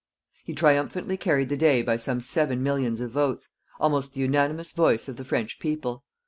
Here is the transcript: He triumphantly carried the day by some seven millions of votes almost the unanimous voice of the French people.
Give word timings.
He 0.43 0.53
triumphantly 0.55 1.15
carried 1.15 1.49
the 1.49 1.55
day 1.55 1.83
by 1.83 1.95
some 1.97 2.21
seven 2.21 2.63
millions 2.63 3.01
of 3.01 3.11
votes 3.11 3.47
almost 3.79 4.15
the 4.15 4.21
unanimous 4.21 4.71
voice 4.71 5.07
of 5.07 5.15
the 5.15 5.23
French 5.23 5.59
people. 5.59 6.03